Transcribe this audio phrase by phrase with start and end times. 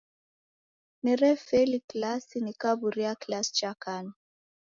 [1.03, 4.11] Nerefeli kilasi nikaw'uria kilasi cha kana.